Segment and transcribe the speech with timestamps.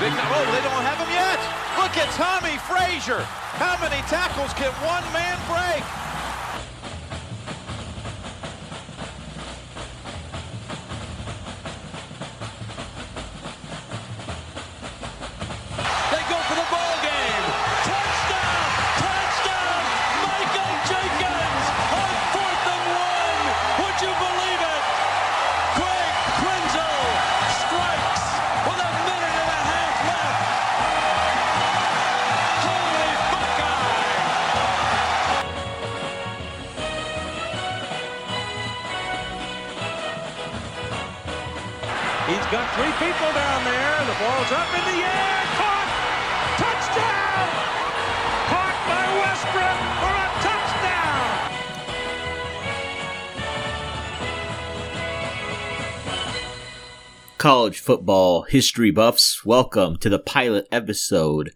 [0.00, 0.28] big time.
[0.32, 1.40] Oh, they don't have him yet.
[1.80, 3.24] Look at Tommie Frazier.
[3.56, 5.84] How many tackles can one man break?
[42.26, 44.04] He's got three people down there.
[44.04, 45.46] The ball's up in the air.
[45.54, 45.90] Caught!
[46.58, 47.48] Touchdown!
[48.50, 51.30] Caught by Westbrook for a touchdown!
[57.38, 61.52] College football history buffs, welcome to the pilot episode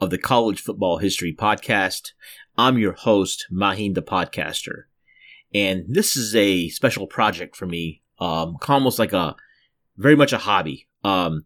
[0.00, 2.12] of the College Football History Podcast.
[2.56, 4.84] I'm your host, Mahin the Podcaster.
[5.52, 9.34] And this is a special project for me, um, almost like a
[9.96, 10.88] very much a hobby.
[11.04, 11.44] Um,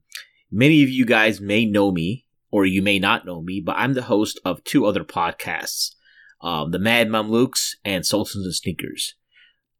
[0.51, 3.95] many of you guys may know me, or you may not know me, but I'm
[3.95, 5.95] the host of two other podcasts,
[6.41, 9.15] um, the Mad Mom Mamluks and Sultans and Sneakers.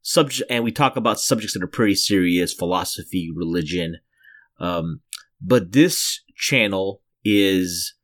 [0.03, 3.97] Subject, and we talk about subjects that are pretty serious, philosophy, religion.
[4.61, 5.01] Um,
[5.41, 7.95] but this channel is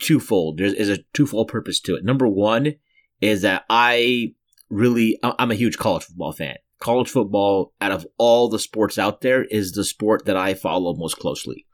[0.00, 0.58] twofold.
[0.58, 2.04] There's is a twofold purpose to it.
[2.04, 2.74] Number one
[3.20, 4.34] is that I
[4.68, 6.56] really, I'm a huge college football fan.
[6.78, 10.94] College football, out of all the sports out there, is the sport that I follow
[10.94, 11.66] most closely.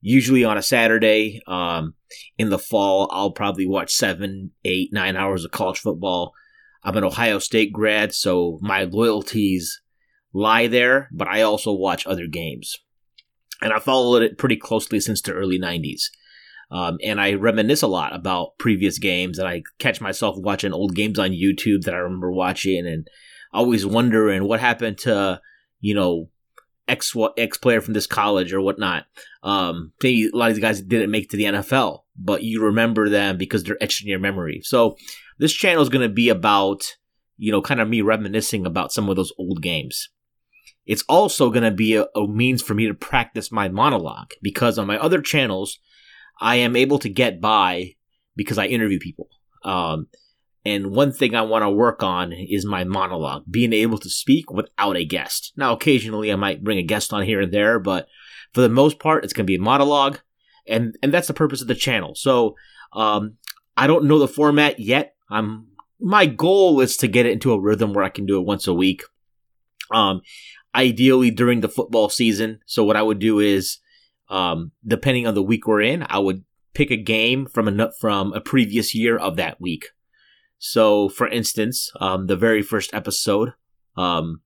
[0.00, 1.94] Usually on a Saturday, um,
[2.38, 6.32] in the fall, I'll probably watch seven, eight, nine hours of college football.
[6.82, 9.80] I'm an Ohio State grad, so my loyalties
[10.32, 12.76] lie there, but I also watch other games.
[13.60, 16.04] And I followed it pretty closely since the early 90s.
[16.72, 20.94] Um, and I reminisce a lot about previous games, and I catch myself watching old
[20.94, 23.06] games on YouTube that I remember watching, and
[23.52, 25.40] always wondering what happened to,
[25.80, 26.28] you know,
[26.88, 29.04] X X player from this college or whatnot.
[29.42, 33.08] Um, maybe a lot of these guys didn't make to the NFL, but you remember
[33.08, 34.60] them because they're etched in your memory.
[34.62, 34.96] So
[35.38, 36.96] this channel is going to be about,
[37.36, 40.08] you know, kind of me reminiscing about some of those old games.
[40.84, 44.78] It's also going to be a, a means for me to practice my monologue because
[44.78, 45.78] on my other channels,
[46.40, 47.94] I am able to get by
[48.34, 49.28] because I interview people.
[49.64, 50.08] Um,
[50.64, 54.50] and one thing I want to work on is my monologue, being able to speak
[54.50, 55.52] without a guest.
[55.56, 58.06] Now, occasionally I might bring a guest on here and there, but
[58.52, 60.20] for the most part, it's going to be a monologue,
[60.66, 62.14] and and that's the purpose of the channel.
[62.14, 62.56] So,
[62.92, 63.36] um,
[63.76, 65.14] I don't know the format yet.
[65.30, 65.68] I'm
[65.98, 68.66] my goal is to get it into a rhythm where I can do it once
[68.66, 69.02] a week.
[69.90, 70.22] Um,
[70.74, 72.60] ideally during the football season.
[72.66, 73.78] So what I would do is,
[74.28, 78.32] um, depending on the week we're in, I would pick a game from a from
[78.32, 79.88] a previous year of that week.
[80.64, 83.54] So, for instance, um, the very first episode
[83.96, 84.42] um,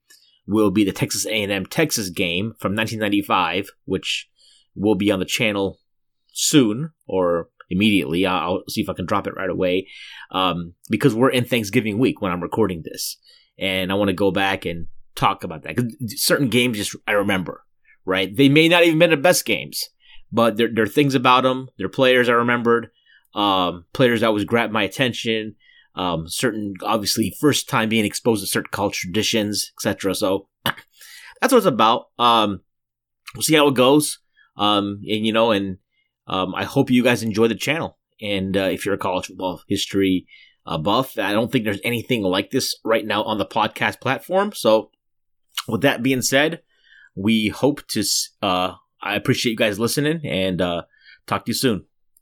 [0.47, 4.26] will be the Texas A&M Texas game from 1995, which
[4.75, 5.78] will be on the channel
[6.32, 8.25] soon or immediately.
[8.25, 9.88] I'll, see if I can drop it right away
[10.31, 13.19] um, because we're in Thanksgiving week when I'm recording this,
[13.59, 15.76] and I want to go back and talk about that
[16.06, 17.62] certain games just I remember.
[18.06, 18.34] Right?
[18.34, 19.91] They may not even been the best games,
[20.32, 21.69] but there, there are things about them.
[21.76, 22.88] There are players I remembered,
[23.34, 25.56] um, players that always grabbed my attention
[25.97, 30.15] um, certain obviously first time being exposed to certain culture traditions, etc.
[30.15, 32.07] So that's what it's about.
[32.19, 32.61] Um,
[33.34, 34.19] we'll see how it goes.
[34.56, 35.79] Um, and you know, and
[36.27, 37.99] um, I hope you guys enjoy the channel.
[38.21, 40.27] And uh, if you're a college football history
[40.67, 44.53] uh, buff, I don't think there's anything like this right now on the podcast platform.
[44.53, 44.91] So
[45.69, 46.62] with that being said,
[47.15, 48.05] we hope to.
[48.43, 50.83] Uh, I appreciate you guys listening, and uh,
[51.27, 51.87] talk to you soon.